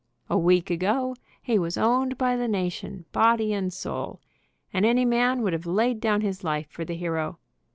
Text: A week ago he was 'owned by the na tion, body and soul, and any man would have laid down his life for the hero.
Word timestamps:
A 0.31 0.35
week 0.35 0.71
ago 0.71 1.15
he 1.43 1.59
was 1.59 1.77
'owned 1.77 2.17
by 2.17 2.35
the 2.35 2.47
na 2.47 2.69
tion, 2.69 3.05
body 3.11 3.53
and 3.53 3.71
soul, 3.71 4.19
and 4.73 4.83
any 4.83 5.05
man 5.05 5.43
would 5.43 5.53
have 5.53 5.67
laid 5.67 5.99
down 5.99 6.21
his 6.21 6.43
life 6.43 6.71
for 6.71 6.83
the 6.83 6.95
hero. 6.95 7.37